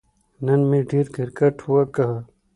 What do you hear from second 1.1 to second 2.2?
کیرکټ وکه